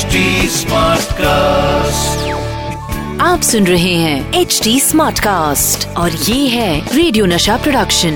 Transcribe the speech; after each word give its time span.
HD 0.00 0.20
cast 1.20 2.28
आप 3.22 3.40
सुन 3.48 3.66
रहे 3.66 3.94
हैं 4.02 4.40
एच 4.40 4.60
डी 4.64 4.78
स्मार्ट 4.80 5.18
कास्ट 5.24 5.86
और 6.02 6.12
ये 6.28 6.46
है 6.48 6.96
रेडियो 6.96 7.24
नशा 7.32 7.56
प्रोडक्शन 7.64 8.14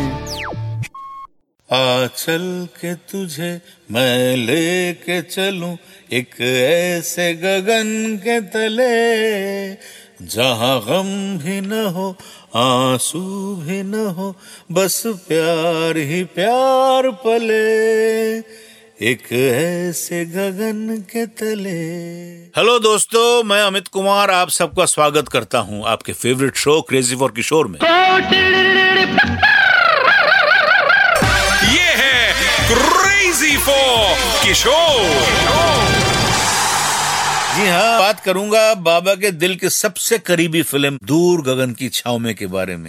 आ 1.69 2.07
चल 2.17 2.47
के 2.81 2.95
तुझे 3.11 3.51
मैं 3.93 4.37
लेके 4.47 5.21
चलूँ 5.35 5.77
एक 6.21 6.41
ऐसे 6.41 7.33
गगन 7.45 7.93
के 8.25 8.41
तले 8.55 8.91
जहाँ 10.35 10.79
गम 10.89 11.11
भी 11.45 11.61
न 11.61 11.85
हो 11.97 12.09
आँसू 12.65 13.21
भी 13.65 13.83
न 13.93 14.07
हो 14.19 14.35
बस 14.73 15.03
प्यार 15.29 15.97
ही 16.13 16.23
प्यार 16.39 17.11
पले। 17.27 17.65
एक 19.03 19.33
ऐसे 19.33 20.25
गगन 20.25 20.99
के 21.11 21.25
तले। 21.27 21.71
हेलो 22.57 22.79
दोस्तों 22.79 23.43
मैं 23.45 23.61
अमित 23.63 23.89
कुमार 23.89 24.31
आप 24.31 24.49
सबका 24.49 24.85
स्वागत 24.85 25.29
करता 25.29 25.59
हूँ 25.59 25.83
आपके 25.87 26.13
favourite 26.13 26.57
show 26.57 26.81
crazy 26.81 27.17
for 27.17 27.33
Kishore 27.37 27.69
में। 27.69 27.79
ये 31.71 31.89
है 31.97 32.33
क्रेजी 32.69 33.57
फॉर 33.57 34.15
किशोर 34.45 36.14
जी 37.55 37.67
हाँ 37.67 37.99
बात 37.99 38.21
करूँगा 38.21 38.63
बाबा 38.75 39.15
के 39.15 39.31
दिल 39.31 39.55
के 39.57 39.69
सबसे 39.71 40.17
करीबी 40.19 40.63
फ़िल्म 40.63 40.99
दूर 41.07 41.43
गगन 41.45 41.73
की 41.73 41.89
छाव 41.89 42.19
में 42.19 42.35
के 42.35 42.47
बारे 42.47 42.77
में। 42.77 42.89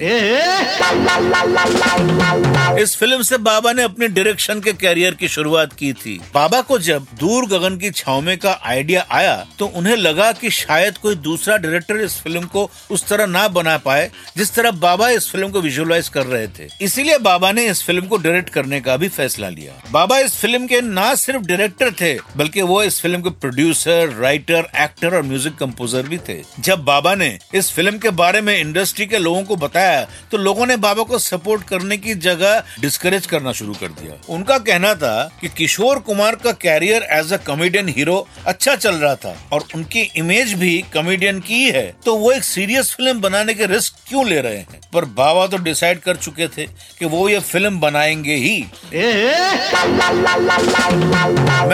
इस 2.82 2.96
फ़िल्म 2.98 3.22
से 3.22 3.38
बाबा 3.40 3.74
ने 3.74 3.84
अपने 3.84 4.08
डायरेक्शन 4.08 4.60
के 4.60 4.74
कैरियर 4.74 5.14
की 5.16 5.28
शुरुआत 5.28 5.74
की 5.74 5.91
थी। 5.94 6.18
बाबा 6.34 6.62
को 6.62 6.80
जब 6.80 7.05
दूर 7.20 7.46
गगन 7.48 7.78
की 7.78 7.91
छाव 7.91 8.22
में 8.22 8.38
का 8.38 8.60
आइडिया 8.66 9.05
आया 9.12 9.36
तो 9.60 9.66
उन्हें 9.68 9.96
लगा 9.98 10.32
कि 10.32 10.49
शायद 10.52 10.98
कोई 10.98 11.16
दूसरा 11.27 11.58
डायरेक्टर 11.58 12.02
इस 12.05 12.20
फ़िल्म 12.21 12.46
को 12.48 12.70
उस 12.91 13.08
तरह 13.08 13.26
ना 13.27 13.48
बना 13.49 13.77
पाए 13.86 14.10
जिस 14.38 14.54
तरह 14.55 14.71
बाबा 14.80 15.10
इस 15.10 15.30
फ़िल्म 15.32 15.49
को 15.49 15.62
विजुअलाइज 15.62 16.10
कर 16.10 16.26
रहे 16.26 16.48
थे। 16.49 16.68
इसीलिए 16.82 17.18
बाबा 17.20 17.52
ने 17.52 17.68
इस 17.68 17.84
फ़िल्म 17.84 18.08
को 18.08 18.18
डायरेक्ट 18.18 18.49
करने 18.49 18.82
का 18.82 18.98
भी 18.98 19.10
फैसला 19.12 19.49
लिया। 19.49 19.82
बाबा 19.91 20.20
इस 20.20 20.36
फ़िल्म 20.38 20.68
के 20.68 20.82
ना 20.82 21.13
सिर्फ़ 21.18 21.46
डायरेक्टर 21.46 21.91
थे 22.02 22.13
बल्कि 22.38 22.62
वो 22.63 22.82
इस 22.84 23.02
फ़िल्म 23.02 23.21
के 23.21 23.30
प्रोड्यूसर 23.32 24.16
राइटर 24.20 24.54
एक्टर 24.58 25.16
और 25.16 25.22
म्यूज़िक 25.24 25.56
कंपोजर 25.56 26.04
भी 26.04 26.18
थे। 26.20 26.36
जब 26.60 26.84
बाबा 26.86 27.14
ने 27.16 27.28
इस 27.56 27.72
फ़िल्म 27.72 27.98
के 27.98 28.10
बारे 28.16 28.42
में 28.42 28.58
इंडस्ट्री 28.58 29.06
के 29.06 29.18
लोगों 29.18 29.44
को 29.44 29.56
बताया 29.56 30.04
तो 30.32 30.38
लोगों 30.38 30.66
ने 30.66 30.78
बाबा 30.78 31.04
को 31.04 31.18
सपोर्ट 31.20 31.64
करने 31.68 31.98
की 31.98 32.16
जगह 32.22 32.64
डिस्करेज 32.82 33.26
करना 33.26 33.52
शुरू 33.52 33.74
कर 33.74 33.88
दिया। 33.92 34.14
उनका 34.30 34.58
कहना 34.60 34.94
था 34.96 35.16
कि 35.42 35.48
किशोर 35.58 36.00
कुमार 36.02 36.36
का 36.36 36.52
career 36.62 37.08
as 37.12 37.34
a 37.34 37.38
comedian 37.46 37.90
hero 37.90 38.16
अच्छा 38.46 38.76
चल 38.76 38.96
रहा 38.96 39.16
था 39.16 39.36
और 39.54 39.64
उनकी 39.76 40.02
इमेज 40.16 40.54
भी 40.54 40.78
कॉमेडियन 40.94 41.40
की 41.40 41.64
है 41.72 41.86
तो 42.06 42.16
वो 42.16 42.32
एक 42.32 42.44
सीरियस 42.44 42.94
फ़िल्म 42.94 43.22
बनाने 43.22 43.54
के 43.54 43.66
रिस्क 43.66 43.96
क्यों 44.08 44.28
ले 44.28 44.40
रहे 44.42 44.58
हैं? 44.58 44.80
पर 44.94 45.06
बाबा 45.16 45.46
तो 45.48 45.58
डिसाइड 45.58 46.00
कर 46.00 46.16
चुके 46.18 46.48
थे 46.48 46.66
कि 47.00 47.06
वो 47.06 47.28
ये 47.30 47.40
फ़िल्म 47.42 47.80
बनाएँगे 47.80 48.36
ही। 48.36 48.60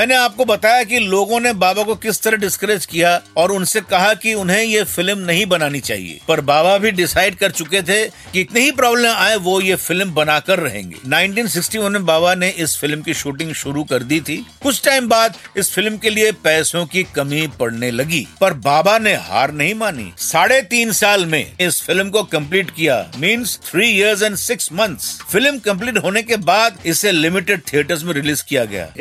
मैंने 0.02 0.16
आपको 0.16 0.46
बताया 0.46 0.84
कि 0.84 1.00
लोगों 1.00 1.40
ने 1.40 1.52
बाबा 1.54 1.84
को 1.84 1.96
किस 1.96 2.22
तरह 2.22 2.38
डिस्करेज 2.38 2.86
किया 2.86 3.10
और 3.38 3.52
उनसे 3.52 3.82
कहा 3.82 4.14
कि 4.14 4.34
उन्हें 4.34 4.62
ये 4.64 4.84
फ़िल्म 4.84 5.18
नहीं 5.20 5.46
बनानी 5.46 5.80
चाहिए। 5.80 6.20
पर 6.28 6.42
बाबा 6.42 6.78
भी 6.78 6.92
डिसाइड 6.92 7.36
कर 7.36 7.52
चुके 7.52 7.82
थे 7.82 8.00
कि 8.34 8.42
इतनी 8.42 8.60
ही 8.60 8.72
प्रॉब्लम 8.72 9.10
आए, 9.10 9.36
वो 9.36 9.60
ये 9.62 9.76
फ़िल्म 9.76 10.14
बनाकर 10.14 10.60
रहेंगे। 10.60 10.96
1961 11.08 11.90
में 11.90 12.06
बाबा 12.06 12.34
ने 12.36 12.50
इस 12.50 12.76
फ़िल्म 12.78 13.02
की 13.02 13.14
शूटिंग 13.14 13.54
शुरू 13.54 13.84
कर 13.84 14.04
दी 14.04 14.20
थी। 14.22 14.38
कुछ 14.64 14.84
टाइम 14.86 15.10
बाद 15.10 15.36
इस 15.58 15.72
फ़िल्म 15.74 15.98
के 15.98 16.10
लिए 16.10 16.32
पैसों 16.44 16.86
की 16.86 17.04
कमी 17.16 17.46
पड़ने 17.60 17.92
लगी, 17.92 18.26
पर 18.42 18.54
बाबा 18.66 18.98
ने 19.00 19.14
हार 19.28 19.52
नहीं 19.52 19.76
मानी। 19.76 20.12
साढ़े 20.22 20.62
तीन 20.72 20.92
साल 20.94 21.26
में 21.26 21.46
इस 21.62 21.82
फ़िल्म 21.82 22.10
को 22.10 22.24
कंप्लीट 22.34 22.72
किया 22.72 23.00
means 23.18 23.58
three 23.66 23.90
years 23.90 24.24
and 24.24 24.36
six 24.38 24.72
months 24.74 25.16
film 25.32 25.58
complete 25.62 26.04
होने 26.04 26.24
के 26.24 26.38
बाद 26.50 26.80
इसे 26.86 27.12
लिमिटेड 27.12 27.62
थिएटर्स 27.74 28.04
में 28.04 28.14
रिलीज़ 28.14 28.44
किया 28.50 28.66
गया। 28.66 28.92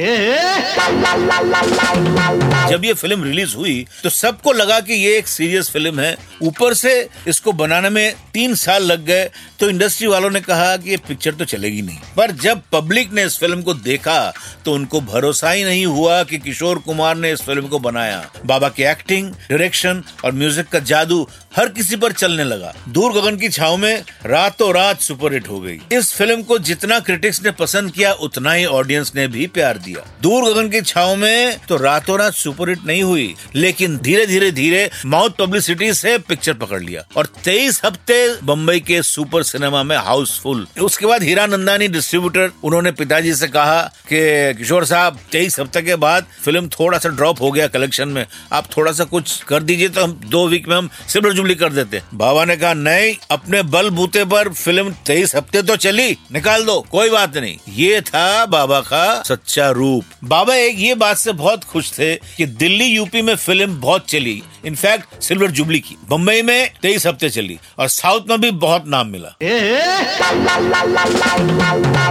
जब 2.71 2.85
ये 2.85 2.93
फ़िल्म 2.95 3.25
रिलीज़ 3.25 3.55
हुई 3.57 3.87
तो 4.03 4.09
सबको 4.11 4.53
लगा 4.53 4.79
कि 4.81 4.95
ये 4.95 5.17
एक 5.19 5.29
सीरियस 5.29 5.71
फ़िल्म 5.71 6.01
है। 6.01 6.17
ऊपर 6.43 6.75
से 6.75 6.93
इसको 7.29 7.53
बनाने 7.53 7.91
में 7.91 8.15
तीन 8.35 8.55
साल 8.55 8.83
लग 8.83 9.05
गए 9.05 9.25
तो 9.61 9.69
इंडस्ट्री 9.71 10.07
वालों 10.07 10.31
ने 10.31 10.41
कहा 10.41 10.77
कि 10.77 10.91
ये 10.91 10.97
पिक्चर 11.09 11.35
तो 11.35 11.45
चलेगी 11.45 11.83
नहीं। 11.83 11.99
पर 12.17 12.31
जब 12.43 12.63
पब्लिक 12.73 13.13
ने 13.13 13.25
इस 13.25 13.39
फ़िल्म 13.39 13.63
को 13.63 13.75
देखा 13.75 14.33
तो 14.65 14.73
उनको 14.75 15.01
भरोसा 15.03 15.51
ही 15.51 15.65
नहीं 15.65 15.85
हुआ 15.87 16.23
कि 16.23 16.39
किशोर 16.39 16.79
कुमार 16.79 17.17
ने 17.17 17.33
इस 17.33 17.43
फ़िल्म 17.43 17.69
को 17.69 17.79
बनाया। 17.79 18.25
बाबा 18.47 18.69
की 18.69 18.83
एक्टिंग 18.83 19.31
डायरेक्शन 19.31 20.03
और 20.25 20.33
म्यूज़िक 20.33 20.69
का 20.69 20.79
जादू 20.91 21.27
हर 21.57 21.69
किसी 21.69 21.97
पर 21.97 22.13
चलने 22.13 22.45
लगा। 22.45 22.73
दूर 22.89 23.13
गगन 23.13 23.37
की 23.37 23.49
छाव 23.49 23.77
में 23.77 24.03
रातों 24.27 24.73
रात 24.75 25.01
सुपरहिट 25.01 25.49
हो 25.49 25.61
गई। 25.61 25.79
इस 25.93 26.13
फ़िल्म 26.15 26.43
को 26.43 26.59
जितना 26.61 26.99
क्रिटिक्स 27.01 27.43
ने 27.45 27.51
पसंद 27.51 27.93
किया, 27.93 28.13
उतना 28.13 28.53
ही 28.53 28.65
ऑडियंस 28.67 29.13
ने 29.17 29.27
भी 29.29 29.47
प्यार 29.47 29.79
दिया। 29.79 30.05
दूर 30.23 30.45
गगन 30.45 30.69
की 30.69 30.80
छाव 30.83 31.15
में 31.17 31.59
तो 31.69 31.77
रातों 31.77 32.19
रात 32.19 32.35
सुपरहिट 32.35 32.85
नहीं 32.87 33.03
हुई, 33.03 33.35
लेकिन 33.55 33.97
धीरे 33.99 34.27
धीरे 34.27 34.51
धीरे 34.51 34.91
माउथ 35.07 35.31
पब्लिसिटी 35.39 35.93
से 35.95 36.17
पिक्चर 36.19 36.53
पकड़ 36.55 36.81
लिया। 36.83 37.05
और 37.17 37.27
तेईस 37.45 37.81
हफ़्ते 37.85 38.19
बम्बई 38.43 38.81
के 38.81 39.03
सुपर 39.03 39.43
सिनेमा 39.43 39.83
में 39.83 39.97
हाउसफुल। 39.97 40.67
उसके 40.81 41.07
बाद 41.07 41.23
हीरा 41.23 41.47
नंदानी 41.47 41.89
डिस्ट्रीब्यूटर, 41.89 42.51
उन्होंने 42.65 42.93
पिताजी 42.93 43.35
से 43.35 43.49
कहा 43.49 43.81
कि, 44.09 44.55
किशोर 44.59 44.85
साहब, 44.85 45.19
तेईस 45.33 45.59
हफ़्ते 45.61 45.83
के 45.83 45.97
बाद 45.97 46.27
फ़िल्म 46.45 46.69
थोड़ा 46.71 46.99
सा 46.99 47.09
ड्रॉप 47.09 47.41
हो 47.41 47.51
गया 47.51 47.67
कलेक्शन 47.69 48.09
में। 48.09 48.25
आप 48.53 48.69
थोड़ा 48.77 48.93
सा 48.93 49.05
कुछ 49.05 49.43
कर 49.43 49.63
दीजिए 49.63 49.89
तो 49.89 50.05
हम 50.05 50.21
दो 50.25 50.47
वीक 50.49 50.69
में 50.69 50.77
हम 50.77 50.89
सिल्वर 51.09 51.33
जुबली 51.33 51.55
कर 51.55 51.73
देते 51.73 52.03
बाबा 52.15 52.45
ने 52.45 52.57
कहा, 52.57 52.73
नहीं, 52.75 53.15
अपने 53.31 53.63
बल 53.65 53.91
बूते 53.91 54.25
पर 54.25 54.49
फ़िल्म 54.49 54.93
तेईस 55.07 55.35
हफ़्ते 55.37 55.63
तो 55.63 55.77
चली, 55.77 56.17
निकाल 56.33 56.65
दो, 56.65 56.81
कोई 56.91 57.11
बात 57.11 57.37
नहीं। 57.37 57.57
ये 57.77 58.01
था 58.01 58.47
बाबा 58.47 58.81
का 58.83 59.23
सच्चा 59.23 59.69
रूप। 59.71 60.05
बाबा 60.25 60.55
एक 60.55 60.70
ये 60.73 60.95
बात 60.95 61.17
से 61.17 61.33
बहुत 61.33 61.65
खुश 61.65 61.93
थे 61.93 62.15
कि 62.37 62.47
दिल्ली 62.47 62.85
यूपी 62.85 63.23
में 63.23 63.35
फ़िल्म 63.37 63.81
बहुत 63.81 64.09
चली। 64.09 64.43
इनफैक्ट 64.67 65.23
सिल्वर 65.23 65.51
जुबली 65.51 65.79
की। 65.81 65.97
बम्बई 66.11 66.43
में 66.43 66.71
तेईस 66.83 67.07
हफ़्ते 67.07 67.31
चली 67.31 67.59
और 67.79 67.89
साउथ 67.89 68.29
में 68.31 68.41
भी 68.41 68.51
बहुत 68.61 68.87
नाम 68.87 69.07
मिला। 69.07 69.35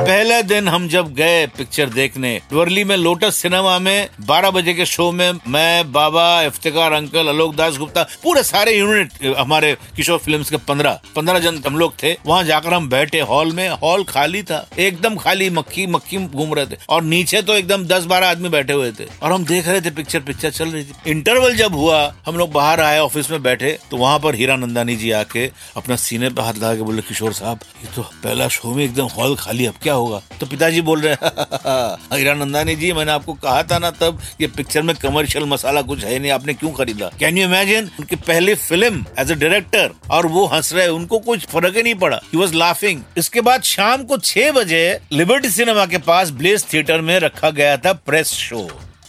पहले 0.02 0.42
दिन 0.44 0.68
हम 0.68 0.88
जब 0.88 1.14
गए 1.14 1.46
पिक्चर 1.47 1.90
देखने 1.90 2.40
वर्ली 2.53 2.84
में 2.84 2.96
लोटस 2.97 3.36
सिनेमा 3.36 3.78
में 3.80 4.08
12 4.28 4.52
बजे 4.52 4.74
के 4.74 4.86
शो 4.86 5.12
में 5.12 5.31
मैं 5.47 5.91
बाबा 5.91 6.41
इफ्तिकार 6.44 6.94
अंकल 6.94 7.28
अलोक 7.28 7.56
दास 7.56 7.78
गुप्ता 7.78 8.03
पूरे 8.24 8.44
सारे 8.44 8.78
यूनिट 8.78 9.36
हमारे 9.38 9.76
किशोर 9.96 10.18
फ़िल्म 10.18 10.44
के 10.44 10.58
15 10.68 11.00
15 11.16 11.40
जन 11.40 11.62
हम 11.68 11.78
लोग 11.78 11.94
थे। 12.03 12.16
वहाँ 12.26 12.44
जाकर 12.44 12.74
हम 12.74 12.90
बैठे 12.90 13.20
हॉल 13.22 13.52
में 13.52 13.68
हॉल 13.81 14.03
खाली 14.03 14.44
था 14.44 14.68
एकदम 14.80 15.16
खाली 15.16 15.50
मक्खी 15.50 15.86
मक्खी 15.88 16.18
घूम 16.18 16.53
रहे 16.53 16.66
थे। 16.66 16.78
और 16.90 17.03
नीचे 17.03 17.41
तो 17.41 17.53
एकदम 17.53 17.86
दस 17.88 18.06
बारह 18.06 18.30
आदमी 18.30 18.48
बैठे 18.51 18.73
हुए 18.73 18.91
थे 18.91 19.05
और 19.23 19.31
हम 19.31 19.45
देख 19.45 19.67
रहे 19.67 19.81
थे 19.81 19.91
पिक्चर 19.91 20.19
पिक्चर 20.21 20.51
चल 20.51 20.69
रही 20.69 20.83
थी। 20.83 21.11
इंटरवल 21.11 21.55
जब 21.55 21.75
हुआ, 21.75 22.01
हम 22.25 22.37
लोग 22.37 22.51
बाहर 22.51 22.81
आए 22.81 22.99
ऑफ़िस 22.99 23.29
में 23.31 23.41
बैठे 23.43 23.77
तो 23.91 23.97
वहाँ 23.97 24.19
पर 24.19 24.35
हीरा 24.35 24.55
नंदानी 24.55 24.95
जी 24.95 25.11
आके 25.13 25.45
अपना 25.77 25.95
सीने 25.97 26.29
पे 26.29 26.41
हाथ 26.41 26.53
लगा 26.53 26.75
के 26.75 26.81
बोले, 26.81 27.01
किशोर 27.01 27.33
साहब, 27.33 27.59
ये 27.83 27.91
तो 27.95 28.01
पहला 28.23 28.47
शो 28.49 28.73
में 28.75 28.83
एकदम 28.83 29.07
हॉल 29.09 29.35
खाली, 29.35 29.65
अब 29.65 29.75
क्या 29.83 29.93
होगा? 29.93 30.21
तो 30.39 30.45
पिताजी 30.45 30.81
बोल 30.81 31.01
रहे, 31.01 31.13
हैं 31.13 32.17
हीरा 32.17 32.33
नंदानी 32.35 32.75
जी, 32.75 32.91
मैंने 32.93 33.11
आपको 33.11 33.33
कहा 33.35 33.63
था 33.63 33.79
ना 33.79 33.91
तब, 33.93 34.19
ये 34.41 34.47
पिक्चर 34.49 34.81
में 34.81 34.95
कमर्शियल 34.95 35.45
मसाला 35.45 35.81
कुछ 35.83 36.03
है 36.03 36.17
नहीं, 36.19 36.31
आपने 36.31 36.53
क्यों 36.53 36.71
खरीदा? 36.73 37.11
कैन 37.19 37.37
यू 37.37 37.47
इमेजिन 37.47 37.89
उनकी 37.99 38.16
पहली 38.17 38.55
फ़िल्म 38.57 39.05
एज 39.19 39.31
अ 39.31 39.35
डायरेक्टर 39.35 39.91
और 40.11 40.27
वो 40.27 40.45
हंस 40.47 40.73
रहे, 40.73 40.87
उनको 40.89 41.19
कुछ 41.19 41.45
फ़र्क 41.47 41.75
ही 41.75 41.83
नहीं 41.83 41.95
पड़ा। 41.95 42.21
ही 42.33 42.37
वॉज़ 42.37 42.53
लाफिंग 42.55 43.01
इसके 43.17 43.41
बाद 43.41 43.63
शाम 43.66 44.03
को 44.03 44.17
छह 44.19 44.51
बजे 44.51 44.99
लिबर्टी 45.11 45.49
सिनेमा 45.49 45.85
के 45.85 45.97
पास 45.99 46.29
ब्लेस 46.31 46.66
थिएटर 46.73 47.01
में 47.01 47.17
रखा 47.19 47.49
गया 47.51 47.77
था 47.77 47.93
प्रेस 47.95 48.31
शो 48.39 48.59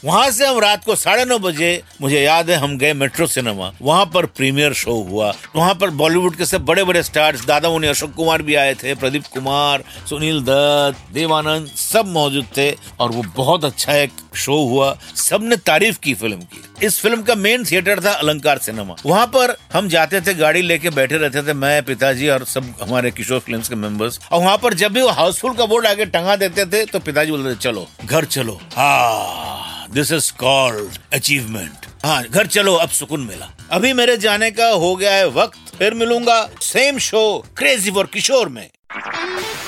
वहाँ 0.05 0.31
से 0.31 0.47
हम 0.47 0.58
रात 0.58 0.85
को 0.85 0.94
साढ़े 0.97 1.25
नौ 1.25 1.38
बजे, 1.38 1.82
मुझे 2.00 2.20
याद 2.20 2.50
है, 2.50 2.56
हम 2.56 2.79
गए 2.79 2.93
मेट्रो 2.93 3.26
सिनेमा। 3.26 3.73
वहाँ 3.82 4.11
पर 4.14 4.26
प्रीमियर 4.26 4.73
शो 4.73 4.93
हुआ। 4.93 5.35
वहाँ 5.56 5.75
पर 5.75 5.91
बॉलीवुड 5.91 6.37
के 6.37 6.47
सब 6.47 6.64
बड़े 6.64 6.85
बड़े 6.85 7.02
स्टार्स 7.02 7.44
दादा 7.44 7.70
मुनि 7.70 7.87
अशोक 7.87 8.14
कुमार 8.14 8.43
भी 8.43 8.55
आए 8.55 8.75
थे, 8.75 8.94
प्रदीप 8.94 9.25
कुमार, 9.26 9.85
सुनील 10.11 10.41
दत्त, 10.41 11.14
देवानंद, 11.14 11.67
सब 11.67 12.06
मौजूद 12.06 12.47
थे, 12.56 12.73
और 13.00 13.11
वो 13.11 13.23
बहुत 13.37 13.64
अच्छा 13.64 13.94
एक 13.94 14.11
शो 14.37 14.56
हुआ। 14.56 14.99
सबने 15.17 15.56
तारीफ़ 15.56 15.99
की 15.99 16.14
फ़िल्म 16.14 16.37
की। 16.37 16.87
इस 16.87 17.00
फ़िल्म 17.00 17.23
का 17.23 17.35
मेन 17.35 17.64
थिएटर 17.64 18.05
था 18.05 18.12
अलंकार 18.12 18.58
सिनेमा। 18.58 18.94
वहाँ 19.06 19.26
पर 19.26 19.56
हम 19.73 19.88
जाते 19.88 20.20
थे, 20.20 20.35
गाड़ी 20.35 20.62
लेके 20.62 20.91
बैठे 20.91 21.17
रहते 21.17 21.43
थे, 21.43 21.53
मैं, 21.53 21.82
पिताजी 21.82 22.29
और 22.29 22.44
सब 22.44 22.75
हमारे 22.82 23.11
किशोर 23.11 23.38
फ़िल्म 23.38 23.61
के 23.61 23.75
मेंबर्स। 23.75 24.20
और 24.32 24.41
वहाँ 24.41 24.58
पर 24.58 24.75
जब 24.75 24.93
भी 24.93 25.03
वो 25.03 25.08
हाउसफुल 25.08 25.55
का 25.55 25.67
बोर्ड 25.67 25.87
आगे 25.87 26.05
टंगा 26.05 26.37
देते 26.37 26.67
थे 26.67 26.85
तो 26.85 26.99
पिताजी 26.99 27.31
बोलते 27.31 27.55
थे, 27.55 27.58
चलो, 27.58 27.88
घर 28.05 28.25
चलो। 28.25 28.61
हाँ। 28.76 29.59
दिस 29.94 30.12
इज़ 30.12 30.32
कॉल्ड 30.40 30.98
अचीवमेंट 31.14 31.87
हाँ 32.04 32.22
घर 32.25 32.46
चलो 32.46 32.75
अब 32.75 32.88
सुकून 32.88 33.20
मिला। 33.20 33.48
अभी 33.72 33.92
मेरे 33.92 34.16
जाने 34.16 34.50
का 34.50 34.69
हो 34.82 34.94
गया 34.96 35.14
है 35.14 35.26
वक्त 35.31 35.76
फिर 35.78 35.94
मिलूँगा 35.94 36.38
same 36.62 36.98
show 36.98 37.22
crazy 37.58 37.90
for 37.90 38.06
Kishore 38.12 38.48
में। 38.48 38.69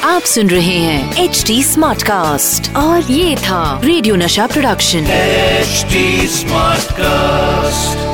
आप 0.05 0.23
सुन 0.23 0.51
रहे 0.51 0.77
हैं 0.79 1.25
एच 1.25 1.43
डी 1.47 1.63
स्मार्ट 1.65 2.03
कास्ट 2.03 2.75
और 2.77 3.11
ये 3.13 3.37
था 3.37 3.81
रेडियो 3.85 4.17
नशा 4.17 4.47
प्रोडक्शन 4.47 5.11
एच 5.11 5.85
स्मार्ट 6.31 6.93
Smartcast. 6.93 8.12